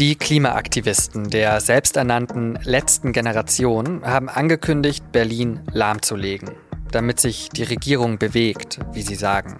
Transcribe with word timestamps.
Die 0.00 0.16
Klimaaktivisten 0.16 1.28
der 1.28 1.60
selbsternannten 1.60 2.58
letzten 2.64 3.12
Generation 3.12 4.00
haben 4.02 4.30
angekündigt, 4.30 5.12
Berlin 5.12 5.60
lahmzulegen, 5.74 6.52
damit 6.90 7.20
sich 7.20 7.50
die 7.50 7.64
Regierung 7.64 8.16
bewegt, 8.16 8.78
wie 8.94 9.02
sie 9.02 9.14
sagen. 9.14 9.58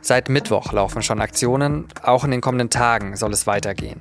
Seit 0.00 0.30
Mittwoch 0.30 0.72
laufen 0.72 1.02
schon 1.02 1.20
Aktionen, 1.20 1.88
auch 2.02 2.24
in 2.24 2.30
den 2.30 2.40
kommenden 2.40 2.70
Tagen 2.70 3.16
soll 3.16 3.34
es 3.34 3.46
weitergehen. 3.46 4.00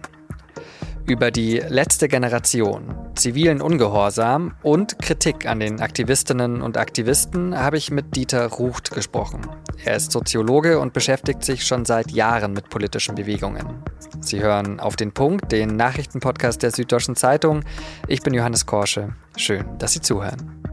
Über 1.08 1.30
die 1.30 1.60
letzte 1.60 2.08
Generation, 2.08 2.96
zivilen 3.14 3.62
Ungehorsam 3.62 4.56
und 4.64 4.98
Kritik 4.98 5.46
an 5.46 5.60
den 5.60 5.80
Aktivistinnen 5.80 6.64
und 6.64 6.78
Aktivisten 6.78 7.56
habe 7.56 7.78
ich 7.78 7.92
mit 7.92 8.16
Dieter 8.16 8.48
Rucht 8.48 8.90
gesprochen. 8.90 9.42
Er 9.84 9.98
ist 9.98 10.12
Soziologe 10.12 10.80
und 10.80 10.94
beschäftigt 10.94 11.44
sich 11.44 11.64
schon 11.64 11.86
seit 11.86 12.10
Jahren 12.10 12.54
mit 12.54 12.70
politischen 12.70 13.14
Bewegungen. 13.14 13.84
Sie 14.20 14.42
hören 14.42 14.80
auf 14.80 14.96
den 14.96 15.12
Punkt, 15.12 15.52
den 15.52 15.76
Nachrichtenpodcast 15.76 16.64
der 16.64 16.72
Süddeutschen 16.72 17.16
Zeitung. 17.16 17.62
Ich 18.08 18.22
bin 18.22 18.34
Johannes 18.34 18.66
Korsche. 18.66 19.10
Schön, 19.38 19.78
dass 19.78 19.94
Sie 19.94 20.02
zuhören. 20.02 20.64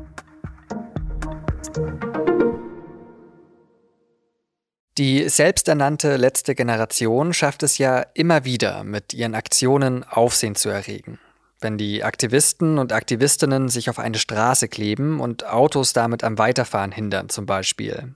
Die 4.98 5.26
selbsternannte 5.30 6.16
letzte 6.16 6.54
Generation 6.54 7.32
schafft 7.32 7.62
es 7.62 7.78
ja 7.78 8.04
immer 8.12 8.44
wieder, 8.44 8.84
mit 8.84 9.14
ihren 9.14 9.34
Aktionen 9.34 10.04
Aufsehen 10.04 10.54
zu 10.54 10.68
erregen. 10.68 11.18
Wenn 11.60 11.78
die 11.78 12.04
Aktivisten 12.04 12.76
und 12.76 12.92
Aktivistinnen 12.92 13.70
sich 13.70 13.88
auf 13.88 13.98
eine 13.98 14.18
Straße 14.18 14.68
kleben 14.68 15.18
und 15.20 15.46
Autos 15.46 15.94
damit 15.94 16.24
am 16.24 16.36
Weiterfahren 16.36 16.92
hindern 16.92 17.30
zum 17.30 17.46
Beispiel. 17.46 18.14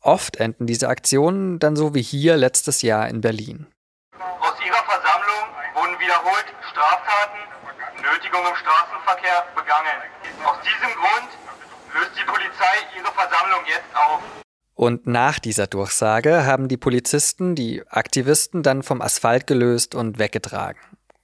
Oft 0.00 0.38
enden 0.38 0.66
diese 0.66 0.88
Aktionen 0.88 1.60
dann 1.60 1.76
so 1.76 1.94
wie 1.94 2.02
hier 2.02 2.36
letztes 2.36 2.82
Jahr 2.82 3.08
in 3.08 3.20
Berlin. 3.20 3.66
Aus 4.40 4.58
ihrer 4.66 4.82
Versammlung 4.82 5.44
wurden 5.74 6.00
wiederholt 6.00 6.46
Straftaten, 6.68 7.38
Nötigung 8.02 8.42
im 8.42 8.56
Straßenverkehr 8.56 9.46
begangen. 9.54 10.02
Aus 10.44 10.56
diesem 10.62 10.92
Grund 10.98 11.30
löst 11.94 12.18
die 12.18 12.26
Polizei 12.26 12.74
ihre 12.98 13.12
Versammlung 13.12 13.60
jetzt 13.68 13.94
auf. 13.94 14.45
Und 14.76 15.06
nach 15.06 15.38
dieser 15.38 15.66
Durchsage 15.66 16.44
haben 16.44 16.68
die 16.68 16.76
Polizisten 16.76 17.54
die 17.54 17.82
Aktivisten 17.88 18.62
dann 18.62 18.82
vom 18.82 19.00
Asphalt 19.00 19.46
gelöst 19.46 19.94
und 19.94 20.18
weggetragen. 20.18 20.78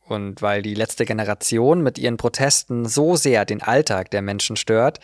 Und 0.07 0.41
weil 0.41 0.63
die 0.63 0.75
letzte 0.75 1.05
Generation 1.05 1.83
mit 1.83 1.99
ihren 1.99 2.17
Protesten 2.17 2.87
so 2.87 3.15
sehr 3.15 3.45
den 3.45 3.63
Alltag 3.63 4.11
der 4.11 4.23
Menschen 4.23 4.57
stört, 4.57 5.01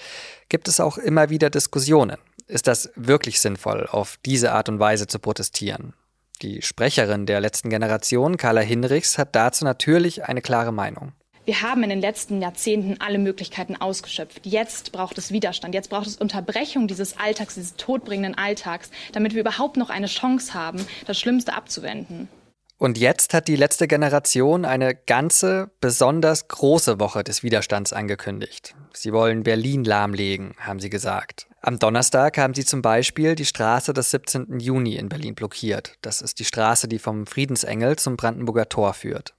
gibt 0.49 0.67
es 0.67 0.81
auch 0.81 0.97
immer 0.97 1.29
wieder 1.29 1.51
Diskussionen. 1.51 2.17
Ist 2.47 2.67
das 2.67 2.91
wirklich 2.97 3.39
sinnvoll, 3.39 3.87
auf 3.87 4.17
diese 4.25 4.53
Art 4.53 4.71
und 4.71 4.81
Weise 4.81 5.07
zu 5.07 5.19
protestieren? 5.19 5.93
Die 6.41 6.63
Sprecherin 6.63 7.27
der 7.27 7.41
letzten 7.41 7.69
Generation, 7.69 8.39
Carla 8.39 8.63
Hinrichs, 8.63 9.19
hat 9.19 9.37
dazu 9.37 9.67
natürlich 9.67 10.25
eine 10.25 10.41
klare 10.41 10.73
Meinung. 10.73 11.13
Wir 11.49 11.63
haben 11.63 11.83
in 11.83 11.89
den 11.89 12.03
letzten 12.03 12.43
Jahrzehnten 12.43 13.01
alle 13.01 13.17
Möglichkeiten 13.17 13.75
ausgeschöpft. 13.75 14.45
Jetzt 14.45 14.93
braucht 14.93 15.17
es 15.17 15.33
Widerstand. 15.33 15.75
Jetzt 15.75 15.89
braucht 15.89 16.07
es 16.07 16.17
Unterbrechung 16.17 16.89
dieses 16.89 17.17
Alltags, 17.17 17.55
dieses 17.55 17.75
todbringenden 17.77 18.37
Alltags, 18.37 18.91
damit 19.13 19.33
wir 19.33 19.41
überhaupt 19.41 19.79
noch 19.79 19.89
eine 19.89 20.09
Chance 20.09 20.53
haben, 20.53 20.87
das 21.07 21.19
Schlimmste 21.19 21.55
abzuwenden. 21.55 22.29
Und 22.77 22.99
jetzt 22.99 23.33
hat 23.33 23.49
die 23.49 23.57
letzte 23.57 23.89
Generation 23.89 24.67
eine 24.67 24.95
ganze, 24.95 25.71
besonders 25.81 26.49
große 26.49 27.01
Woche 27.01 27.25
des 27.25 27.43
Widerstands 27.43 27.95
angekündigt. 27.95 28.75
Sie 28.93 29.15
wollen 29.15 29.43
Berlin 29.43 29.85
lahmlegen, 29.85 30.55
haben 30.59 30.81
sie 30.81 30.91
gesagt. 30.91 31.47
Am 31.63 31.79
Donnerstag 31.79 32.37
haben 32.37 32.53
sie 32.53 32.67
zum 32.67 32.83
Beispiel 32.83 33.37
die 33.37 33.47
Straße 33.47 33.95
des 33.95 34.11
17. 34.11 34.61
Juni 34.61 34.97
in 34.97 35.09
Berlin 35.09 35.35
blockiert. 35.35 35.97
Das 36.03 36.21
ist 36.21 36.41
die 36.41 36.45
Straße, 36.45 36.89
die 36.89 36.99
vom 36.99 37.27
Friedensengel 37.27 37.97
zum 37.97 38.19
Brandenburger 38.19 38.69
Tor 38.69 38.93
führt. 38.93 39.33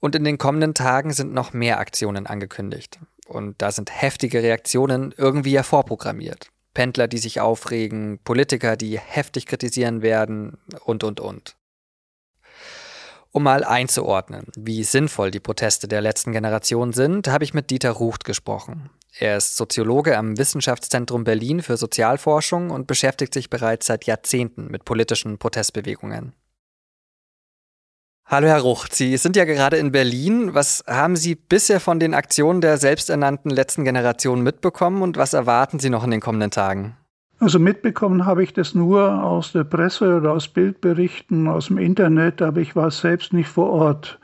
Und 0.00 0.14
in 0.14 0.24
den 0.24 0.38
kommenden 0.38 0.74
Tagen 0.74 1.12
sind 1.12 1.32
noch 1.32 1.52
mehr 1.52 1.78
Aktionen 1.78 2.26
angekündigt. 2.26 2.98
Und 3.26 3.60
da 3.60 3.72
sind 3.72 3.90
heftige 3.90 4.42
Reaktionen 4.42 5.14
irgendwie 5.16 5.52
ja 5.52 5.62
vorprogrammiert. 5.62 6.50
Pendler, 6.74 7.08
die 7.08 7.18
sich 7.18 7.40
aufregen, 7.40 8.18
Politiker, 8.22 8.76
die 8.76 8.98
heftig 8.98 9.46
kritisieren 9.46 10.02
werden 10.02 10.58
und, 10.84 11.04
und, 11.04 11.20
und. 11.20 11.56
Um 13.32 13.42
mal 13.42 13.64
einzuordnen, 13.64 14.46
wie 14.56 14.82
sinnvoll 14.82 15.30
die 15.30 15.40
Proteste 15.40 15.88
der 15.88 16.00
letzten 16.00 16.32
Generation 16.32 16.92
sind, 16.92 17.28
habe 17.28 17.44
ich 17.44 17.52
mit 17.52 17.70
Dieter 17.70 17.90
Rucht 17.90 18.24
gesprochen. 18.24 18.88
Er 19.18 19.36
ist 19.36 19.56
Soziologe 19.56 20.16
am 20.16 20.38
Wissenschaftszentrum 20.38 21.24
Berlin 21.24 21.62
für 21.62 21.76
Sozialforschung 21.76 22.70
und 22.70 22.86
beschäftigt 22.86 23.34
sich 23.34 23.50
bereits 23.50 23.86
seit 23.86 24.04
Jahrzehnten 24.04 24.68
mit 24.70 24.84
politischen 24.84 25.38
Protestbewegungen. 25.38 26.34
Hallo 28.28 28.48
Herr 28.48 28.62
Rucht, 28.62 28.92
Sie 28.92 29.16
sind 29.18 29.36
ja 29.36 29.44
gerade 29.44 29.76
in 29.76 29.92
Berlin. 29.92 30.52
Was 30.52 30.82
haben 30.88 31.14
Sie 31.14 31.36
bisher 31.36 31.78
von 31.78 32.00
den 32.00 32.12
Aktionen 32.12 32.60
der 32.60 32.76
selbsternannten 32.76 33.52
letzten 33.52 33.84
Generation 33.84 34.42
mitbekommen 34.42 35.02
und 35.02 35.16
was 35.16 35.32
erwarten 35.32 35.78
Sie 35.78 35.90
noch 35.90 36.02
in 36.02 36.10
den 36.10 36.20
kommenden 36.20 36.50
Tagen? 36.50 36.96
Also 37.38 37.60
mitbekommen 37.60 38.26
habe 38.26 38.42
ich 38.42 38.52
das 38.52 38.74
nur 38.74 39.22
aus 39.22 39.52
der 39.52 39.62
Presse 39.62 40.16
oder 40.16 40.32
aus 40.32 40.48
Bildberichten, 40.48 41.46
aus 41.46 41.68
dem 41.68 41.78
Internet, 41.78 42.42
aber 42.42 42.60
ich 42.60 42.74
war 42.74 42.90
selbst 42.90 43.32
nicht 43.32 43.48
vor 43.48 43.70
Ort. 43.70 44.18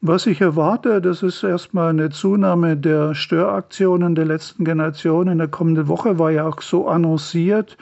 Was 0.00 0.26
ich 0.26 0.40
erwarte, 0.40 1.00
das 1.00 1.22
ist 1.22 1.44
erstmal 1.44 1.90
eine 1.90 2.10
Zunahme 2.10 2.76
der 2.76 3.14
Störaktionen 3.14 4.16
der 4.16 4.24
letzten 4.24 4.64
Generation. 4.64 5.28
In 5.28 5.38
der 5.38 5.46
kommenden 5.46 5.86
Woche 5.86 6.18
war 6.18 6.32
ja 6.32 6.48
auch 6.48 6.60
so 6.60 6.88
annonciert, 6.88 7.76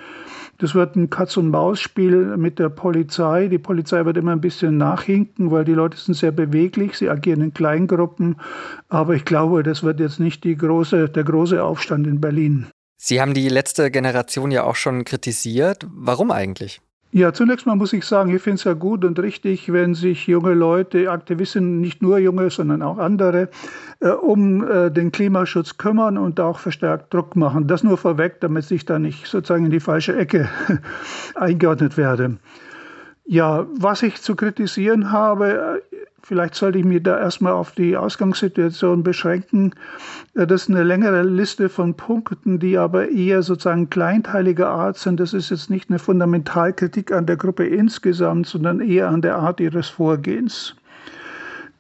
das 0.59 0.75
wird 0.75 0.97
ein 0.97 1.09
Katz-und-Maus-Spiel 1.09 2.37
mit 2.37 2.59
der 2.59 2.69
Polizei. 2.69 3.47
Die 3.47 3.59
Polizei 3.59 4.05
wird 4.05 4.17
immer 4.17 4.33
ein 4.33 4.41
bisschen 4.41 4.77
nachhinken, 4.77 5.53
weil 5.53 5.65
die 5.65 5.73
Leute 5.73 5.97
sind 5.97 6.15
sehr 6.15 6.33
beweglich. 6.33 6.99
Sie 6.99 7.09
agieren 7.09 7.43
in 7.43 7.55
Kleingruppen. 7.55 8.41
Aber 8.89 9.15
ich 9.15 9.25
glaube, 9.25 9.63
das 9.63 9.85
wird 9.85 10.01
jetzt 10.01 10.19
nicht 10.19 10.43
große, 10.43 11.11
der 11.11 11.25
große 11.25 11.63
Aufstand 11.63 12.09
in 12.09 12.21
Berlin. 12.21 12.67
Sie 12.97 13.21
haben 13.21 13.35
die 13.35 13.49
letzte 13.49 13.93
Generation 13.93 14.51
ja 14.51 14.65
auch 14.65 14.75
schon 14.75 15.05
kritisiert. 15.05 15.87
Warum 15.89 16.33
eigentlich? 16.33 16.81
Ja, 17.11 17.33
zunächst 17.33 17.65
mal 17.65 17.75
muss 17.75 17.95
ich 17.95 18.05
sagen, 18.05 18.35
ich 18.35 18.43
finde 18.43 18.57
es 18.57 18.65
ja 18.65 18.75
gut 18.75 19.03
und 19.03 19.19
richtig, 19.19 19.73
wenn 19.73 19.95
sich 19.95 20.27
junge 20.27 20.53
Leute, 20.53 21.11
Aktivisten, 21.11 21.81
nicht 21.81 22.03
nur 22.03 22.19
junge, 22.19 22.51
sondern 22.51 22.83
auch 22.83 22.99
andere, 22.99 23.49
äh, 24.01 24.11
um 24.11 24.63
äh, 24.69 24.91
den 24.91 25.11
Klimaschutz 25.11 25.79
kümmern 25.79 26.19
und 26.19 26.39
auch 26.39 26.59
verstärkt 26.59 27.15
Druck 27.15 27.35
machen. 27.35 27.67
Das 27.67 27.83
nur 27.83 27.97
vorweg, 27.97 28.41
damit 28.41 28.65
sich 28.65 28.85
da 28.85 28.99
nicht 28.99 29.27
sozusagen 29.27 29.65
in 29.65 29.71
die 29.71 29.81
falsche 29.81 30.17
Ecke 30.17 30.51
eingeordnet 31.35 31.97
werde. 31.97 32.37
Ja, 33.25 33.67
was 33.79 34.03
ich 34.03 34.21
zu 34.21 34.37
kritisieren 34.37 35.11
habe, 35.11 35.83
Vielleicht 36.23 36.55
sollte 36.55 36.79
ich 36.79 36.84
mich 36.84 37.03
da 37.03 37.19
erstmal 37.19 37.53
auf 37.53 37.73
die 37.73 37.97
Ausgangssituation 37.97 39.03
beschränken. 39.03 39.75
Äh, 40.34 40.47
das 40.47 40.62
ist 40.62 40.71
eine 40.71 40.83
längere 40.83 41.23
Liste 41.23 41.69
von 41.69 41.95
Punkten, 41.95 42.59
die 42.59 42.77
aber 42.77 43.09
eher 43.09 43.43
sozusagen 43.43 43.89
kleinteiliger 43.89 44.69
Art 44.69 44.99
sind. 44.99 45.21
Das 45.21 45.33
ist 45.33 45.51
jetzt 45.51 45.71
nicht 45.71 45.91
eine 45.91 45.99
Fundamentalkritik 45.99 47.12
an 47.12 47.27
der 47.27 47.37
Gruppe 47.37 47.67
insgesamt, 47.67 48.47
sondern 48.47 48.81
eher 48.81 49.09
an 49.09 49.23
der 49.23 49.37
Art 49.37 49.61
ihres 49.61 49.89
Vorgehens. 49.89 50.75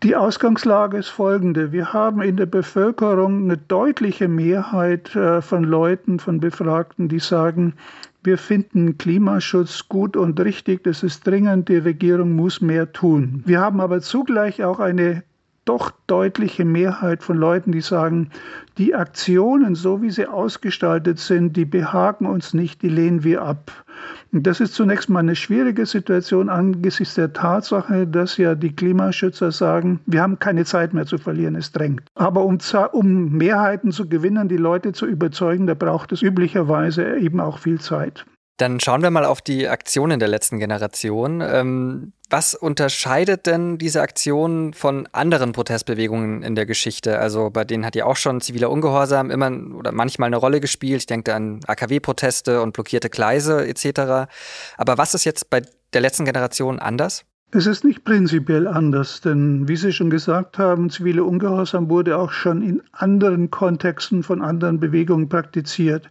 Die 0.04 0.14
Ausgangslage 0.14 0.96
ist 0.96 1.08
folgende. 1.08 1.72
Wir 1.72 1.92
haben 1.92 2.22
in 2.22 2.36
der 2.36 2.46
Bevölkerung 2.46 3.42
eine 3.42 3.56
deutliche 3.56 4.28
Mehrheit 4.28 5.16
äh, 5.16 5.42
von 5.42 5.64
Leuten, 5.64 6.20
von 6.20 6.38
Befragten, 6.38 7.08
die 7.08 7.18
sagen, 7.18 7.74
wir 8.24 8.38
finden 8.38 8.98
Klimaschutz 8.98 9.88
gut 9.88 10.16
und 10.16 10.40
richtig, 10.40 10.84
das 10.84 11.02
ist 11.02 11.26
dringend, 11.26 11.68
die 11.68 11.76
Regierung 11.76 12.34
muss 12.34 12.60
mehr 12.60 12.92
tun. 12.92 13.42
Wir 13.46 13.60
haben 13.60 13.80
aber 13.80 14.00
zugleich 14.00 14.64
auch 14.64 14.80
eine 14.80 15.22
doch 15.68 15.90
deutliche 16.06 16.64
Mehrheit 16.64 17.22
von 17.22 17.36
Leuten, 17.36 17.72
die 17.72 17.82
sagen, 17.82 18.30
die 18.78 18.94
Aktionen, 18.94 19.74
so 19.74 20.00
wie 20.00 20.10
sie 20.10 20.26
ausgestaltet 20.26 21.18
sind, 21.18 21.56
die 21.56 21.66
behagen 21.66 22.26
uns 22.26 22.54
nicht, 22.54 22.80
die 22.82 22.88
lehnen 22.88 23.22
wir 23.22 23.42
ab. 23.42 23.84
Und 24.32 24.46
das 24.46 24.60
ist 24.60 24.74
zunächst 24.74 25.10
mal 25.10 25.20
eine 25.20 25.36
schwierige 25.36 25.84
Situation 25.84 26.48
angesichts 26.48 27.16
der 27.16 27.32
Tatsache, 27.32 28.06
dass 28.06 28.36
ja 28.36 28.54
die 28.54 28.74
Klimaschützer 28.74 29.52
sagen, 29.52 30.00
wir 30.06 30.22
haben 30.22 30.38
keine 30.38 30.64
Zeit 30.64 30.94
mehr 30.94 31.06
zu 31.06 31.18
verlieren, 31.18 31.54
es 31.54 31.72
drängt. 31.72 32.02
Aber 32.14 32.44
um, 32.44 32.58
um 32.92 33.32
Mehrheiten 33.32 33.92
zu 33.92 34.08
gewinnen, 34.08 34.48
die 34.48 34.56
Leute 34.56 34.92
zu 34.92 35.06
überzeugen, 35.06 35.66
da 35.66 35.74
braucht 35.74 36.12
es 36.12 36.22
üblicherweise 36.22 37.18
eben 37.18 37.40
auch 37.40 37.58
viel 37.58 37.80
Zeit. 37.80 38.24
Dann 38.58 38.80
schauen 38.80 39.02
wir 39.02 39.10
mal 39.10 39.24
auf 39.24 39.40
die 39.40 39.68
Aktionen 39.68 40.18
der 40.18 40.28
letzten 40.28 40.58
Generation. 40.58 41.40
Ähm, 41.40 42.12
was 42.28 42.54
unterscheidet 42.54 43.46
denn 43.46 43.78
diese 43.78 44.02
Aktion 44.02 44.74
von 44.74 45.08
anderen 45.12 45.52
Protestbewegungen 45.52 46.42
in 46.42 46.56
der 46.56 46.66
Geschichte? 46.66 47.20
Also 47.20 47.50
bei 47.50 47.64
denen 47.64 47.86
hat 47.86 47.94
ja 47.94 48.04
auch 48.04 48.16
schon 48.16 48.40
ziviler 48.40 48.70
Ungehorsam 48.70 49.30
immer 49.30 49.50
oder 49.74 49.92
manchmal 49.92 50.26
eine 50.26 50.36
Rolle 50.36 50.60
gespielt. 50.60 51.02
Ich 51.02 51.06
denke 51.06 51.34
an 51.34 51.60
AKW-Proteste 51.66 52.60
und 52.60 52.72
blockierte 52.72 53.08
Gleise 53.08 53.66
etc. 53.66 54.28
Aber 54.76 54.98
was 54.98 55.14
ist 55.14 55.24
jetzt 55.24 55.50
bei 55.50 55.62
der 55.92 56.00
letzten 56.00 56.24
Generation 56.24 56.80
anders? 56.80 57.24
Es 57.50 57.66
ist 57.66 57.82
nicht 57.82 58.04
prinzipiell 58.04 58.66
anders, 58.66 59.22
denn 59.22 59.68
wie 59.68 59.76
Sie 59.76 59.90
schon 59.94 60.10
gesagt 60.10 60.58
haben, 60.58 60.90
zivile 60.90 61.24
Ungehorsam 61.24 61.88
wurde 61.88 62.18
auch 62.18 62.30
schon 62.30 62.60
in 62.60 62.82
anderen 62.92 63.50
Kontexten 63.50 64.22
von 64.22 64.42
anderen 64.42 64.80
Bewegungen 64.80 65.30
praktiziert. 65.30 66.10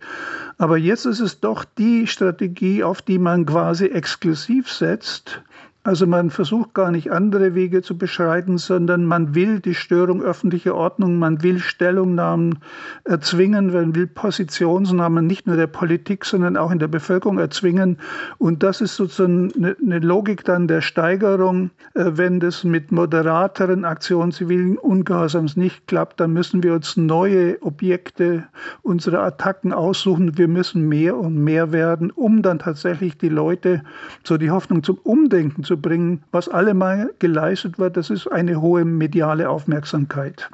Aber 0.58 0.78
jetzt 0.78 1.06
ist 1.06 1.20
es 1.20 1.40
doch 1.40 1.64
die 1.64 2.08
Strategie, 2.08 2.84
auf 2.84 3.04
die 3.04 3.20
man 3.20 3.46
quasi 3.46 3.86
exklusiv 3.86 4.72
setzt 4.72 5.44
Also 5.88 6.06
man 6.06 6.32
versucht 6.32 6.74
gar 6.74 6.92
nicht 6.92 7.14
andere 7.14 7.56
Wege 7.56 7.82
zu 7.82 7.98
beschreiten, 7.98 8.58
sondern 8.58 9.06
man 9.06 9.36
will 9.36 9.62
die 9.62 9.74
Störung 9.74 10.22
öffentlicher 10.22 10.76
Ordnung, 10.76 11.18
man 11.18 11.44
will 11.44 11.60
Stellungnahmen 11.60 12.60
erzwingen, 13.06 13.72
man 13.72 13.96
will 13.96 14.06
Positionsnahmen 14.06 15.26
nicht 15.26 15.48
nur 15.48 15.56
der 15.56 15.68
Politik, 15.68 16.26
sondern 16.26 16.58
auch 16.58 16.72
in 16.72 16.80
der 16.80 16.90
Bevölkerung 16.90 17.40
erzwingen. 17.40 18.00
Und 18.38 18.64
das 18.64 18.82
ist 18.82 18.98
sozusagen 18.98 19.54
eine 19.56 20.00
Logik 20.00 20.44
dann 20.44 20.68
der 20.68 20.82
Steigerung. 20.82 21.70
Äh, 21.94 22.12
wenn 22.16 22.42
das 22.42 22.66
mit 22.66 22.92
moderateren 22.92 23.86
Aktionen 23.86 24.34
zivilen 24.34 24.78
Ungehorsams 24.78 25.56
nicht 25.56 25.88
klappt, 25.88 26.20
dann 26.20 26.34
müssen 26.34 26.64
wir 26.64 26.74
uns 26.74 26.98
neue 26.98 27.62
Objekte 27.62 28.44
unserer 28.82 29.24
Attacken 29.24 29.72
aussuchen. 29.72 30.38
Wir 30.38 30.50
müssen 30.50 30.90
mehr 30.90 31.16
und 31.16 31.42
mehr 31.42 31.72
werden, 31.72 32.12
um 32.12 32.42
dann 32.42 32.60
tatsächlich 32.60 33.18
die 33.18 33.30
Leute 33.30 33.84
so 34.26 34.36
die 34.36 34.52
Hoffnung 34.52 34.84
zum 34.84 34.98
Umdenken 34.98 35.64
zu 35.64 35.77
bringen. 35.78 36.24
Was 36.32 36.50
allemal 36.50 37.14
geleistet 37.20 37.80
wird, 37.80 37.98
das 37.98 38.10
ist 38.10 38.28
eine 38.28 38.62
hohe 38.62 38.86
mediale 38.86 39.50
Aufmerksamkeit. 39.50 40.50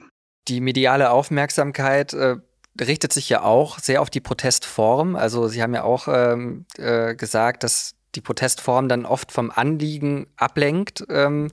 Die 0.48 0.62
mediale 0.62 1.12
Aufmerksamkeit 1.12 2.14
äh, 2.14 2.36
richtet 2.80 3.14
sich 3.14 3.30
ja 3.30 3.44
auch 3.44 3.80
sehr 3.80 4.02
auf 4.02 4.10
die 4.10 4.20
Protestform. 4.20 5.16
Also 5.16 5.48
Sie 5.48 5.62
haben 5.62 5.74
ja 5.74 5.84
auch 5.84 6.08
ähm, 6.08 6.66
äh, 6.78 7.16
gesagt, 7.16 7.64
dass 7.64 7.96
die 8.16 8.22
Protestform 8.22 8.90
dann 8.90 9.06
oft 9.06 9.32
vom 9.32 9.52
Anliegen 9.52 10.28
ablenkt. 10.38 11.04
Ähm, 11.10 11.52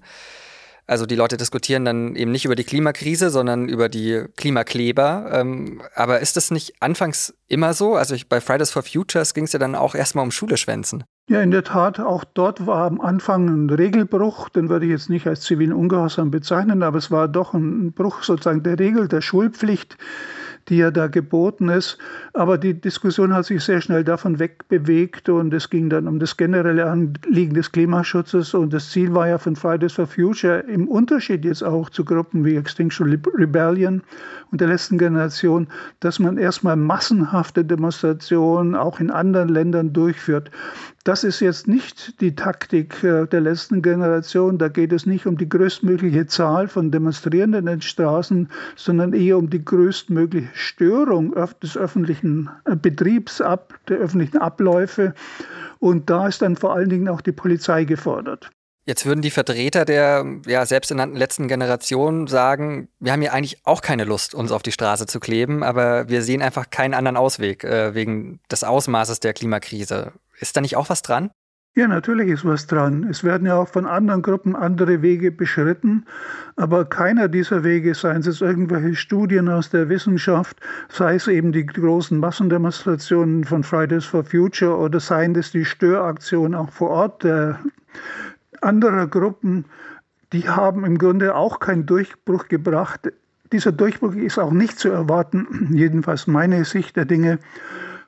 also 0.90 1.06
die 1.06 1.14
Leute 1.14 1.36
diskutieren 1.36 1.84
dann 1.84 2.16
eben 2.16 2.32
nicht 2.32 2.44
über 2.44 2.56
die 2.56 2.64
Klimakrise, 2.64 3.30
sondern 3.30 3.68
über 3.68 3.88
die 3.88 4.24
Klimakleber. 4.36 5.30
Ähm, 5.32 5.82
aber 5.94 6.18
ist 6.18 6.36
das 6.36 6.50
nicht 6.50 6.82
anfangs 6.82 7.32
immer 7.46 7.74
so? 7.74 7.94
Also 7.94 8.16
ich, 8.16 8.28
bei 8.28 8.40
Fridays 8.40 8.72
for 8.72 8.82
Futures 8.82 9.32
ging 9.32 9.44
es 9.44 9.52
ja 9.52 9.60
dann 9.60 9.76
auch 9.76 9.94
erstmal 9.94 10.24
um 10.24 10.32
Schule 10.32 10.56
schwänzen. 10.56 11.04
Ja, 11.28 11.42
in 11.42 11.52
der 11.52 11.62
Tat, 11.62 12.00
auch 12.00 12.24
dort 12.24 12.66
war 12.66 12.86
am 12.86 13.00
Anfang 13.00 13.46
ein 13.46 13.70
Regelbruch, 13.70 14.48
den 14.48 14.68
würde 14.68 14.86
ich 14.86 14.90
jetzt 14.90 15.10
nicht 15.10 15.28
als 15.28 15.42
zivilen 15.42 15.72
Ungehorsam 15.72 16.32
bezeichnen, 16.32 16.82
aber 16.82 16.98
es 16.98 17.12
war 17.12 17.28
doch 17.28 17.54
ein 17.54 17.92
Bruch 17.92 18.24
sozusagen 18.24 18.64
der 18.64 18.76
Regel, 18.80 19.06
der 19.06 19.20
Schulpflicht 19.20 19.96
die 20.70 20.78
ja 20.78 20.90
da 20.90 21.08
geboten 21.08 21.68
ist. 21.68 21.98
Aber 22.32 22.56
die 22.56 22.80
Diskussion 22.80 23.34
hat 23.34 23.44
sich 23.44 23.62
sehr 23.62 23.80
schnell 23.80 24.04
davon 24.04 24.38
wegbewegt 24.38 25.28
und 25.28 25.52
es 25.52 25.68
ging 25.68 25.90
dann 25.90 26.08
um 26.08 26.18
das 26.18 26.36
generelle 26.36 26.86
Anliegen 26.86 27.54
des 27.54 27.72
Klimaschutzes 27.72 28.54
und 28.54 28.72
das 28.72 28.90
Ziel 28.90 29.12
war 29.14 29.28
ja 29.28 29.38
von 29.38 29.56
Fridays 29.56 29.92
for 29.92 30.06
Future 30.06 30.60
im 30.60 30.88
Unterschied 30.88 31.44
jetzt 31.44 31.62
auch 31.62 31.90
zu 31.90 32.04
Gruppen 32.04 32.44
wie 32.44 32.56
Extinction 32.56 33.20
Rebellion 33.36 34.02
und 34.50 34.60
der 34.60 34.68
letzten 34.68 34.96
Generation, 34.96 35.66
dass 35.98 36.18
man 36.18 36.38
erstmal 36.38 36.76
massenhafte 36.76 37.64
Demonstrationen 37.64 38.74
auch 38.74 39.00
in 39.00 39.10
anderen 39.10 39.48
Ländern 39.48 39.92
durchführt. 39.92 40.50
Das 41.04 41.24
ist 41.24 41.40
jetzt 41.40 41.66
nicht 41.66 42.20
die 42.20 42.34
Taktik 42.34 43.02
äh, 43.02 43.26
der 43.26 43.40
letzten 43.40 43.80
Generation. 43.80 44.58
Da 44.58 44.68
geht 44.68 44.92
es 44.92 45.06
nicht 45.06 45.26
um 45.26 45.38
die 45.38 45.48
größtmögliche 45.48 46.26
Zahl 46.26 46.68
von 46.68 46.90
Demonstrierenden 46.90 47.60
in 47.60 47.66
den 47.66 47.80
Straßen, 47.80 48.50
sondern 48.76 49.14
eher 49.14 49.38
um 49.38 49.48
die 49.48 49.64
größtmögliche 49.64 50.50
Störung 50.52 51.34
des 51.62 51.76
öffentlichen 51.78 52.50
äh, 52.66 52.76
Betriebs, 52.76 53.38
der 53.38 53.96
öffentlichen 53.96 54.38
Abläufe. 54.38 55.14
Und 55.78 56.10
da 56.10 56.28
ist 56.28 56.42
dann 56.42 56.56
vor 56.56 56.74
allen 56.74 56.90
Dingen 56.90 57.08
auch 57.08 57.22
die 57.22 57.32
Polizei 57.32 57.84
gefordert. 57.84 58.50
Jetzt 58.84 59.06
würden 59.06 59.22
die 59.22 59.30
Vertreter 59.30 59.84
der 59.84 60.26
ja, 60.46 60.66
selbsternannten 60.66 61.16
letzten 61.16 61.48
Generation 61.48 62.26
sagen, 62.26 62.88
wir 62.98 63.12
haben 63.12 63.22
ja 63.22 63.32
eigentlich 63.32 63.64
auch 63.64 63.80
keine 63.82 64.04
Lust, 64.04 64.34
uns 64.34 64.52
auf 64.52 64.62
die 64.62 64.72
Straße 64.72 65.06
zu 65.06 65.20
kleben, 65.20 65.62
aber 65.62 66.08
wir 66.08 66.22
sehen 66.22 66.42
einfach 66.42 66.70
keinen 66.70 66.92
anderen 66.92 67.16
Ausweg 67.16 67.64
äh, 67.64 67.94
wegen 67.94 68.40
des 68.50 68.64
Ausmaßes 68.64 69.20
der 69.20 69.32
Klimakrise. 69.32 70.12
Ist 70.40 70.56
da 70.56 70.60
nicht 70.60 70.76
auch 70.76 70.88
was 70.88 71.02
dran? 71.02 71.30
Ja, 71.76 71.86
natürlich 71.86 72.28
ist 72.30 72.44
was 72.44 72.66
dran. 72.66 73.06
Es 73.08 73.22
werden 73.22 73.46
ja 73.46 73.54
auch 73.54 73.68
von 73.68 73.86
anderen 73.86 74.22
Gruppen 74.22 74.56
andere 74.56 75.02
Wege 75.02 75.30
beschritten, 75.30 76.04
aber 76.56 76.84
keiner 76.84 77.28
dieser 77.28 77.62
Wege, 77.62 77.94
seien 77.94 78.22
es 78.22 78.40
irgendwelche 78.40 78.96
Studien 78.96 79.48
aus 79.48 79.70
der 79.70 79.88
Wissenschaft, 79.88 80.60
sei 80.88 81.14
es 81.14 81.28
eben 81.28 81.52
die 81.52 81.64
großen 81.64 82.18
Massendemonstrationen 82.18 83.44
von 83.44 83.62
Fridays 83.62 84.04
for 84.04 84.24
Future 84.24 84.76
oder 84.76 84.98
seien 84.98 85.36
es 85.36 85.52
die 85.52 85.64
Störaktionen 85.64 86.56
auch 86.56 86.72
vor 86.72 86.90
Ort 86.90 87.22
der 87.22 87.60
anderer 88.60 89.06
Gruppen, 89.06 89.66
die 90.32 90.48
haben 90.48 90.84
im 90.84 90.98
Grunde 90.98 91.36
auch 91.36 91.60
keinen 91.60 91.86
Durchbruch 91.86 92.48
gebracht. 92.48 93.12
Dieser 93.52 93.72
Durchbruch 93.72 94.14
ist 94.14 94.38
auch 94.38 94.52
nicht 94.52 94.76
zu 94.78 94.88
erwarten, 94.88 95.68
jedenfalls 95.72 96.26
meine 96.26 96.64
Sicht 96.64 96.96
der 96.96 97.04
Dinge, 97.04 97.38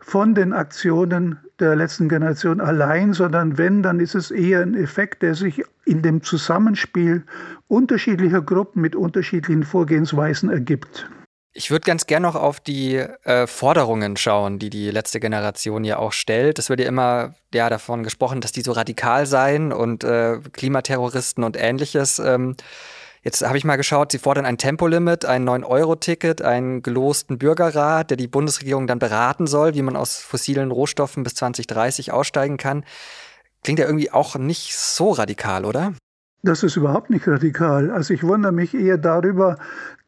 von 0.00 0.34
den 0.34 0.52
Aktionen 0.52 1.38
der 1.66 1.76
letzten 1.76 2.08
Generation 2.08 2.60
allein, 2.60 3.12
sondern 3.12 3.58
wenn, 3.58 3.82
dann 3.82 4.00
ist 4.00 4.14
es 4.14 4.30
eher 4.30 4.60
ein 4.62 4.74
Effekt, 4.74 5.22
der 5.22 5.34
sich 5.34 5.62
in 5.84 6.02
dem 6.02 6.22
Zusammenspiel 6.22 7.24
unterschiedlicher 7.68 8.42
Gruppen 8.42 8.82
mit 8.82 8.96
unterschiedlichen 8.96 9.62
Vorgehensweisen 9.62 10.50
ergibt. 10.50 11.08
Ich 11.54 11.70
würde 11.70 11.84
ganz 11.84 12.06
gern 12.06 12.22
noch 12.22 12.34
auf 12.34 12.60
die 12.60 12.96
äh, 12.96 13.46
Forderungen 13.46 14.16
schauen, 14.16 14.58
die 14.58 14.70
die 14.70 14.90
letzte 14.90 15.20
Generation 15.20 15.84
ja 15.84 15.98
auch 15.98 16.12
stellt. 16.12 16.58
Es 16.58 16.70
wird 16.70 16.80
ja 16.80 16.86
immer 16.86 17.34
ja, 17.52 17.68
davon 17.68 18.02
gesprochen, 18.02 18.40
dass 18.40 18.52
die 18.52 18.62
so 18.62 18.72
radikal 18.72 19.26
seien 19.26 19.70
und 19.70 20.02
äh, 20.02 20.38
Klimaterroristen 20.52 21.44
und 21.44 21.58
ähnliches. 21.60 22.18
Ähm, 22.18 22.56
jetzt 23.22 23.46
habe 23.46 23.56
ich 23.56 23.64
mal 23.64 23.76
geschaut, 23.76 24.12
sie 24.12 24.18
fordern 24.18 24.46
ein 24.46 24.58
Tempolimit, 24.58 25.24
ein 25.24 25.48
9-Euro-Ticket, 25.48 26.42
einen 26.42 26.82
gelosten 26.82 27.38
Bürgerrat, 27.38 28.10
der 28.10 28.16
die 28.16 28.28
Bundesregierung 28.28 28.86
dann 28.86 28.98
beraten 28.98 29.46
soll, 29.46 29.74
wie 29.74 29.82
man 29.82 29.96
aus 29.96 30.18
fossilen 30.18 30.70
Rohstoffen 30.70 31.22
bis 31.22 31.34
2030 31.34 32.12
aussteigen 32.12 32.56
kann. 32.56 32.84
Klingt 33.62 33.78
ja 33.78 33.86
irgendwie 33.86 34.10
auch 34.10 34.36
nicht 34.36 34.76
so 34.76 35.10
radikal, 35.10 35.64
oder? 35.64 35.92
Das 36.44 36.64
ist 36.64 36.76
überhaupt 36.76 37.10
nicht 37.10 37.28
radikal. 37.28 37.92
Also 37.92 38.12
ich 38.12 38.24
wundere 38.24 38.52
mich 38.52 38.74
eher 38.74 38.98
darüber, 38.98 39.58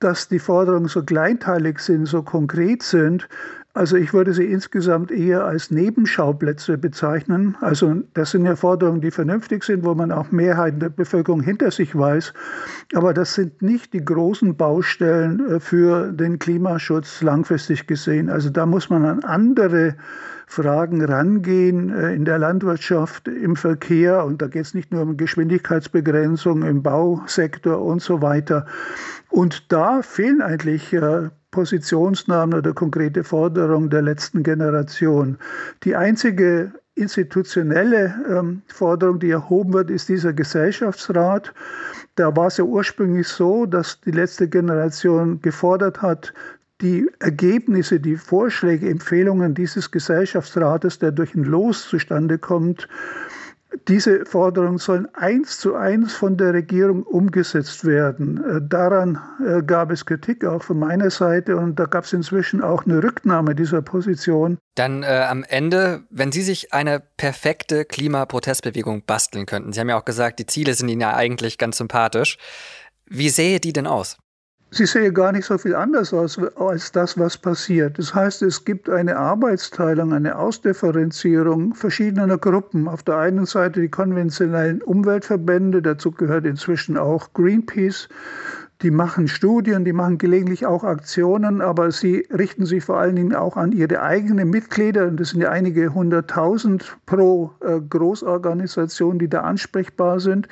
dass 0.00 0.26
die 0.26 0.40
Forderungen 0.40 0.88
so 0.88 1.04
kleinteilig 1.04 1.78
sind, 1.78 2.06
so 2.06 2.24
konkret 2.24 2.82
sind. 2.82 3.28
Also 3.76 3.96
ich 3.96 4.14
würde 4.14 4.32
sie 4.32 4.44
insgesamt 4.44 5.10
eher 5.10 5.44
als 5.44 5.72
Nebenschauplätze 5.72 6.78
bezeichnen. 6.78 7.56
Also 7.60 7.96
das 8.14 8.30
sind 8.30 8.44
ja 8.44 8.54
Forderungen, 8.54 9.00
die 9.00 9.10
vernünftig 9.10 9.64
sind, 9.64 9.84
wo 9.84 9.96
man 9.96 10.12
auch 10.12 10.30
Mehrheiten 10.30 10.78
der 10.78 10.90
Bevölkerung 10.90 11.42
hinter 11.42 11.72
sich 11.72 11.98
weiß. 11.98 12.32
Aber 12.94 13.12
das 13.12 13.34
sind 13.34 13.62
nicht 13.62 13.92
die 13.92 14.04
großen 14.04 14.56
Baustellen 14.56 15.44
äh, 15.44 15.58
für 15.58 16.12
den 16.12 16.38
Klimaschutz 16.38 17.20
langfristig 17.20 17.88
gesehen. 17.88 18.30
Also 18.30 18.48
da 18.48 18.64
muss 18.64 18.90
man 18.90 19.04
an 19.04 19.24
andere 19.24 19.96
Fragen 20.46 21.04
rangehen 21.04 21.90
äh, 21.90 22.14
in 22.14 22.24
der 22.24 22.38
Landwirtschaft, 22.38 23.26
im 23.26 23.56
Verkehr. 23.56 24.24
Und 24.24 24.40
da 24.40 24.46
geht 24.46 24.66
es 24.66 24.74
nicht 24.74 24.92
nur 24.92 25.02
um 25.02 25.16
Geschwindigkeitsbegrenzung 25.16 26.62
im 26.62 26.84
Bausektor 26.84 27.82
und 27.82 28.00
so 28.00 28.22
weiter. 28.22 28.66
Und 29.30 29.72
da 29.72 30.02
fehlen 30.02 30.42
eigentlich 30.42 30.92
äh, 30.92 31.30
Positionsnahmen 31.54 32.58
oder 32.58 32.72
konkrete 32.72 33.22
Forderungen 33.22 33.88
der 33.88 34.02
letzten 34.02 34.42
Generation. 34.42 35.38
Die 35.84 35.94
einzige 35.94 36.72
institutionelle 36.96 38.12
ähm, 38.28 38.62
Forderung, 38.66 39.20
die 39.20 39.30
erhoben 39.30 39.72
wird, 39.72 39.88
ist 39.88 40.08
dieser 40.08 40.32
Gesellschaftsrat. 40.32 41.54
Da 42.16 42.34
war 42.36 42.48
es 42.48 42.56
ja 42.56 42.64
ursprünglich 42.64 43.28
so, 43.28 43.66
dass 43.66 44.00
die 44.00 44.10
letzte 44.10 44.48
Generation 44.48 45.40
gefordert 45.42 46.02
hat, 46.02 46.34
die 46.80 47.08
Ergebnisse, 47.20 48.00
die 48.00 48.16
Vorschläge, 48.16 48.90
Empfehlungen 48.90 49.54
dieses 49.54 49.92
Gesellschaftsrates, 49.92 50.98
der 50.98 51.12
durch 51.12 51.36
ein 51.36 51.44
Los 51.44 51.88
zustande 51.88 52.36
kommt, 52.36 52.88
diese 53.88 54.24
Forderungen 54.24 54.78
sollen 54.78 55.08
eins 55.14 55.58
zu 55.58 55.74
eins 55.74 56.14
von 56.14 56.36
der 56.36 56.54
Regierung 56.54 57.02
umgesetzt 57.02 57.84
werden. 57.84 58.42
Äh, 58.44 58.60
daran 58.62 59.20
äh, 59.46 59.62
gab 59.62 59.90
es 59.90 60.06
Kritik 60.06 60.44
auch 60.44 60.62
von 60.62 60.78
meiner 60.78 61.10
Seite 61.10 61.56
und 61.56 61.78
da 61.78 61.86
gab 61.86 62.04
es 62.04 62.12
inzwischen 62.12 62.62
auch 62.62 62.84
eine 62.84 63.02
Rücknahme 63.02 63.54
dieser 63.54 63.82
Position. 63.82 64.58
Dann 64.74 65.02
äh, 65.02 65.26
am 65.28 65.44
Ende, 65.44 66.02
wenn 66.10 66.32
Sie 66.32 66.42
sich 66.42 66.72
eine 66.72 67.00
perfekte 67.16 67.84
Klimaprotestbewegung 67.84 69.04
basteln 69.04 69.46
könnten, 69.46 69.72
Sie 69.72 69.80
haben 69.80 69.88
ja 69.88 69.98
auch 69.98 70.04
gesagt, 70.04 70.38
die 70.38 70.46
Ziele 70.46 70.74
sind 70.74 70.88
Ihnen 70.88 71.00
ja 71.00 71.14
eigentlich 71.14 71.58
ganz 71.58 71.78
sympathisch. 71.78 72.38
Wie 73.06 73.28
sähe 73.28 73.60
die 73.60 73.72
denn 73.72 73.86
aus? 73.86 74.16
Sie 74.70 74.86
sehe 74.86 75.12
gar 75.12 75.30
nicht 75.30 75.44
so 75.44 75.56
viel 75.56 75.74
anders 75.76 76.12
aus 76.12 76.36
als 76.56 76.90
das, 76.90 77.16
was 77.16 77.38
passiert. 77.38 77.96
Das 77.96 78.12
heißt, 78.12 78.42
es 78.42 78.64
gibt 78.64 78.90
eine 78.90 79.16
Arbeitsteilung, 79.16 80.12
eine 80.12 80.36
Ausdifferenzierung 80.36 81.74
verschiedener 81.74 82.38
Gruppen. 82.38 82.88
Auf 82.88 83.04
der 83.04 83.18
einen 83.18 83.46
Seite 83.46 83.80
die 83.80 83.88
konventionellen 83.88 84.82
Umweltverbände, 84.82 85.80
dazu 85.80 86.10
gehört 86.10 86.44
inzwischen 86.44 86.96
auch 86.96 87.32
Greenpeace, 87.34 88.08
Die 88.84 88.90
machen 88.90 89.28
Studien, 89.28 89.86
die 89.86 89.94
machen 89.94 90.18
gelegentlich 90.18 90.66
auch 90.66 90.84
Aktionen, 90.84 91.62
aber 91.62 91.90
sie 91.90 92.28
richten 92.30 92.66
sich 92.66 92.84
vor 92.84 92.98
allen 92.98 93.16
Dingen 93.16 93.34
auch 93.34 93.56
an 93.56 93.72
ihre 93.72 94.02
eigenen 94.02 94.50
Mitglieder. 94.50 95.10
Das 95.10 95.30
sind 95.30 95.40
ja 95.40 95.48
einige 95.48 95.94
hunderttausend 95.94 96.94
pro 97.06 97.50
äh, 97.60 97.80
Großorganisation, 97.80 99.18
die 99.18 99.28
da 99.28 99.40
ansprechbar 99.40 100.20
sind. 100.20 100.48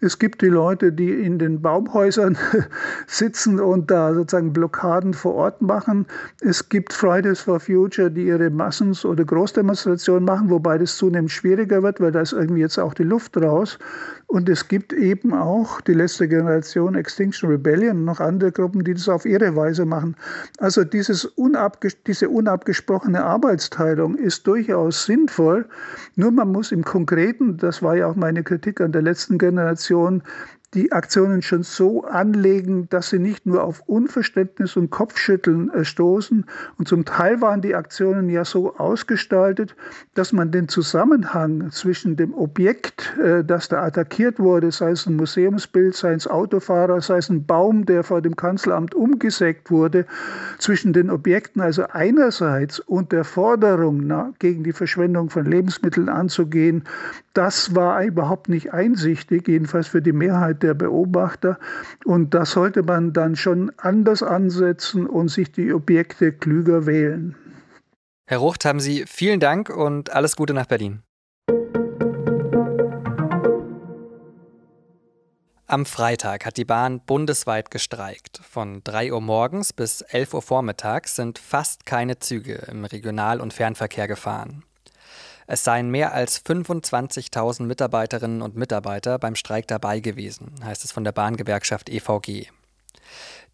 Es 0.00 0.18
gibt 0.18 0.42
die 0.42 0.48
Leute, 0.48 0.92
die 0.92 1.12
in 1.12 1.38
den 1.38 1.62
Baumhäusern 1.62 2.36
sitzen 3.06 3.60
und 3.60 3.88
da 3.88 4.14
sozusagen 4.14 4.52
Blockaden 4.52 5.14
vor 5.14 5.36
Ort 5.36 5.62
machen. 5.62 6.06
Es 6.40 6.70
gibt 6.70 6.92
Fridays 6.92 7.38
for 7.38 7.60
Future, 7.60 8.10
die 8.10 8.26
ihre 8.26 8.50
Massen- 8.50 8.96
oder 9.04 9.24
Großdemonstrationen 9.24 10.24
machen, 10.24 10.50
wobei 10.50 10.76
das 10.76 10.96
zunehmend 10.96 11.30
schwieriger 11.30 11.84
wird, 11.84 12.00
weil 12.00 12.10
da 12.10 12.22
ist 12.22 12.32
irgendwie 12.32 12.62
jetzt 12.62 12.78
auch 12.78 12.94
die 12.94 13.04
Luft 13.04 13.36
raus. 13.36 13.78
Und 14.26 14.48
es 14.48 14.66
gibt 14.66 14.92
eben 14.92 15.34
auch 15.34 15.80
die 15.80 15.94
letzte 15.94 16.26
Generation 16.26 16.96
Extinction 16.96 17.48
Rebellion 17.50 17.59
und 17.66 18.04
noch 18.04 18.20
andere 18.20 18.52
Gruppen, 18.52 18.84
die 18.84 18.94
das 18.94 19.08
auf 19.08 19.24
ihre 19.24 19.54
Weise 19.56 19.84
machen. 19.84 20.16
Also 20.58 20.84
dieses 20.84 21.24
unabges 21.24 22.02
diese 22.04 22.28
unabgesprochene 22.28 23.22
Arbeitsteilung 23.22 24.16
ist 24.16 24.46
durchaus 24.46 25.04
sinnvoll. 25.04 25.66
Nur 26.16 26.30
man 26.32 26.52
muss 26.52 26.72
im 26.72 26.84
Konkreten, 26.84 27.56
das 27.56 27.82
war 27.82 27.96
ja 27.96 28.06
auch 28.06 28.16
meine 28.16 28.42
Kritik 28.42 28.80
an 28.80 28.92
der 28.92 29.02
letzten 29.02 29.38
Generation, 29.38 30.22
die 30.74 30.92
Aktionen 30.92 31.42
schon 31.42 31.64
so 31.64 32.04
anlegen, 32.04 32.88
dass 32.90 33.10
sie 33.10 33.18
nicht 33.18 33.44
nur 33.44 33.64
auf 33.64 33.82
Unverständnis 33.86 34.76
und 34.76 34.90
Kopfschütteln 34.90 35.68
äh, 35.70 35.84
stoßen. 35.84 36.44
Und 36.78 36.86
zum 36.86 37.04
Teil 37.04 37.40
waren 37.40 37.60
die 37.60 37.74
Aktionen 37.74 38.28
ja 38.28 38.44
so 38.44 38.76
ausgestaltet, 38.76 39.74
dass 40.14 40.32
man 40.32 40.52
den 40.52 40.68
Zusammenhang 40.68 41.72
zwischen 41.72 42.14
dem 42.14 42.34
Objekt, 42.34 43.16
äh, 43.18 43.42
das 43.44 43.68
da 43.68 43.82
attackiert 43.82 44.38
wurde, 44.38 44.70
sei 44.70 44.92
es 44.92 45.06
ein 45.06 45.16
Museumsbild, 45.16 45.96
sei 45.96 46.12
es 46.12 46.28
Autofahrer, 46.28 47.00
sei 47.00 47.18
es 47.18 47.28
ein 47.30 47.46
Baum, 47.46 47.84
der 47.84 48.04
vor 48.04 48.22
dem 48.22 48.36
Kanzleramt 48.36 48.94
umgesägt 48.94 49.72
wurde, 49.72 50.06
zwischen 50.58 50.92
den 50.92 51.10
Objekten 51.10 51.60
also 51.60 51.84
einerseits 51.90 52.78
und 52.78 53.10
der 53.10 53.24
Forderung 53.24 54.06
na, 54.06 54.32
gegen 54.38 54.62
die 54.62 54.72
Verschwendung 54.72 55.30
von 55.30 55.46
Lebensmitteln 55.46 56.08
anzugehen, 56.08 56.84
das 57.34 57.74
war 57.74 58.04
überhaupt 58.04 58.48
nicht 58.48 58.72
einsichtig, 58.72 59.48
jedenfalls 59.48 59.88
für 59.88 60.02
die 60.02 60.12
Mehrheit 60.12 60.59
der 60.62 60.74
Beobachter. 60.74 61.58
Und 62.04 62.34
da 62.34 62.44
sollte 62.46 62.82
man 62.82 63.12
dann 63.12 63.36
schon 63.36 63.72
anders 63.76 64.22
ansetzen 64.22 65.06
und 65.06 65.28
sich 65.28 65.52
die 65.52 65.72
Objekte 65.72 66.32
klüger 66.32 66.86
wählen. 66.86 67.34
Herr 68.26 68.38
Rucht, 68.38 68.64
haben 68.64 68.80
Sie 68.80 69.04
vielen 69.08 69.40
Dank 69.40 69.70
und 69.70 70.12
alles 70.12 70.36
Gute 70.36 70.54
nach 70.54 70.66
Berlin. 70.66 71.02
Am 75.70 75.86
Freitag 75.86 76.46
hat 76.46 76.56
die 76.56 76.64
Bahn 76.64 76.98
bundesweit 76.98 77.70
gestreikt. 77.70 78.40
Von 78.42 78.82
3 78.82 79.12
Uhr 79.12 79.20
morgens 79.20 79.72
bis 79.72 80.00
11 80.00 80.34
Uhr 80.34 80.42
vormittags 80.42 81.14
sind 81.14 81.38
fast 81.38 81.86
keine 81.86 82.18
Züge 82.18 82.54
im 82.68 82.84
Regional- 82.84 83.40
und 83.40 83.52
Fernverkehr 83.52 84.08
gefahren. 84.08 84.64
Es 85.52 85.64
seien 85.64 85.90
mehr 85.90 86.14
als 86.14 86.44
25.000 86.44 87.64
Mitarbeiterinnen 87.64 88.40
und 88.40 88.54
Mitarbeiter 88.54 89.18
beim 89.18 89.34
Streik 89.34 89.66
dabei 89.66 89.98
gewesen, 89.98 90.52
heißt 90.62 90.84
es 90.84 90.92
von 90.92 91.02
der 91.02 91.10
Bahngewerkschaft 91.10 91.88
EVG. 91.88 92.46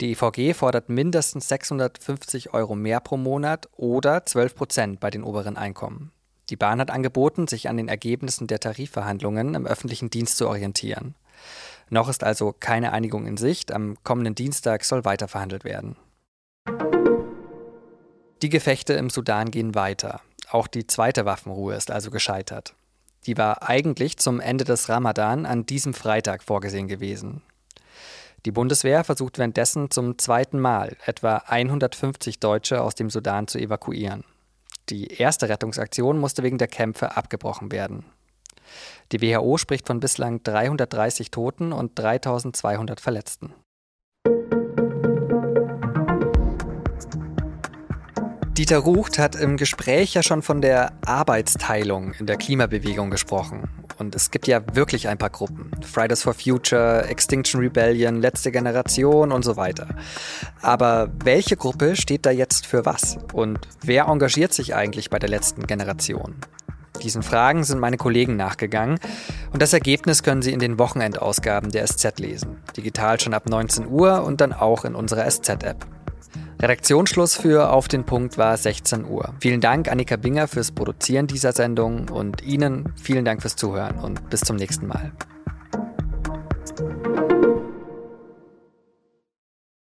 Die 0.02 0.12
EVG 0.12 0.52
fordert 0.52 0.90
mindestens 0.90 1.48
650 1.48 2.52
Euro 2.52 2.74
mehr 2.74 3.00
pro 3.00 3.16
Monat 3.16 3.70
oder 3.78 4.26
12 4.26 4.54
Prozent 4.54 5.00
bei 5.00 5.08
den 5.08 5.24
oberen 5.24 5.56
Einkommen. 5.56 6.12
Die 6.50 6.56
Bahn 6.56 6.80
hat 6.80 6.90
angeboten, 6.90 7.48
sich 7.48 7.70
an 7.70 7.78
den 7.78 7.88
Ergebnissen 7.88 8.46
der 8.46 8.60
Tarifverhandlungen 8.60 9.54
im 9.54 9.66
öffentlichen 9.66 10.10
Dienst 10.10 10.36
zu 10.36 10.48
orientieren. 10.48 11.14
Noch 11.88 12.10
ist 12.10 12.24
also 12.24 12.54
keine 12.60 12.92
Einigung 12.92 13.26
in 13.26 13.38
Sicht. 13.38 13.72
Am 13.72 13.96
kommenden 14.04 14.34
Dienstag 14.34 14.84
soll 14.84 15.06
weiter 15.06 15.28
verhandelt 15.28 15.64
werden. 15.64 15.96
Die 18.42 18.50
Gefechte 18.50 18.92
im 18.92 19.08
Sudan 19.08 19.50
gehen 19.50 19.74
weiter. 19.74 20.20
Auch 20.48 20.66
die 20.66 20.86
zweite 20.86 21.24
Waffenruhe 21.24 21.74
ist 21.74 21.90
also 21.90 22.10
gescheitert. 22.10 22.74
Die 23.26 23.36
war 23.36 23.68
eigentlich 23.68 24.18
zum 24.18 24.38
Ende 24.40 24.64
des 24.64 24.88
Ramadan 24.88 25.46
an 25.46 25.66
diesem 25.66 25.94
Freitag 25.94 26.44
vorgesehen 26.44 26.86
gewesen. 26.86 27.42
Die 28.44 28.52
Bundeswehr 28.52 29.02
versucht 29.02 29.38
währenddessen 29.38 29.90
zum 29.90 30.18
zweiten 30.18 30.60
Mal 30.60 30.96
etwa 31.04 31.38
150 31.38 32.38
Deutsche 32.38 32.80
aus 32.80 32.94
dem 32.94 33.10
Sudan 33.10 33.48
zu 33.48 33.58
evakuieren. 33.58 34.22
Die 34.88 35.08
erste 35.08 35.48
Rettungsaktion 35.48 36.18
musste 36.18 36.44
wegen 36.44 36.58
der 36.58 36.68
Kämpfe 36.68 37.16
abgebrochen 37.16 37.72
werden. 37.72 38.04
Die 39.10 39.20
WHO 39.20 39.58
spricht 39.58 39.88
von 39.88 39.98
bislang 39.98 40.44
330 40.44 41.32
Toten 41.32 41.72
und 41.72 41.98
3200 41.98 43.00
Verletzten. 43.00 43.52
Dieter 48.56 48.78
Rucht 48.78 49.18
hat 49.18 49.36
im 49.36 49.58
Gespräch 49.58 50.14
ja 50.14 50.22
schon 50.22 50.40
von 50.40 50.62
der 50.62 50.94
Arbeitsteilung 51.04 52.14
in 52.14 52.24
der 52.24 52.38
Klimabewegung 52.38 53.10
gesprochen. 53.10 53.68
Und 53.98 54.14
es 54.14 54.30
gibt 54.30 54.46
ja 54.46 54.62
wirklich 54.74 55.08
ein 55.08 55.18
paar 55.18 55.28
Gruppen. 55.28 55.70
Fridays 55.82 56.22
for 56.22 56.32
Future, 56.32 57.04
Extinction 57.06 57.60
Rebellion, 57.60 58.16
Letzte 58.16 58.50
Generation 58.50 59.30
und 59.30 59.44
so 59.44 59.58
weiter. 59.58 59.88
Aber 60.62 61.10
welche 61.22 61.58
Gruppe 61.58 61.96
steht 61.96 62.24
da 62.24 62.30
jetzt 62.30 62.64
für 62.64 62.86
was? 62.86 63.18
Und 63.34 63.58
wer 63.82 64.06
engagiert 64.06 64.54
sich 64.54 64.74
eigentlich 64.74 65.10
bei 65.10 65.18
der 65.18 65.28
letzten 65.28 65.66
Generation? 65.66 66.36
Diesen 67.02 67.22
Fragen 67.22 67.62
sind 67.62 67.78
meine 67.78 67.98
Kollegen 67.98 68.36
nachgegangen 68.36 68.98
und 69.52 69.60
das 69.60 69.74
Ergebnis 69.74 70.22
können 70.22 70.40
Sie 70.40 70.54
in 70.54 70.60
den 70.60 70.78
Wochenendausgaben 70.78 71.70
der 71.72 71.86
SZ 71.86 72.18
lesen. 72.20 72.56
Digital 72.74 73.20
schon 73.20 73.34
ab 73.34 73.50
19 73.50 73.86
Uhr 73.86 74.24
und 74.24 74.40
dann 74.40 74.54
auch 74.54 74.86
in 74.86 74.94
unserer 74.94 75.30
SZ-App. 75.30 75.86
Redaktionsschluss 76.60 77.36
für 77.36 77.70
Auf 77.70 77.86
den 77.86 78.04
Punkt 78.04 78.38
war 78.38 78.56
16 78.56 79.04
Uhr. 79.04 79.34
Vielen 79.40 79.60
Dank 79.60 79.90
Annika 79.90 80.16
Binger 80.16 80.48
fürs 80.48 80.72
Produzieren 80.72 81.26
dieser 81.26 81.52
Sendung 81.52 82.08
und 82.08 82.42
Ihnen 82.42 82.94
vielen 82.96 83.26
Dank 83.26 83.42
fürs 83.42 83.56
Zuhören 83.56 83.98
und 83.98 84.30
bis 84.30 84.40
zum 84.40 84.56
nächsten 84.56 84.86
Mal. 84.86 85.12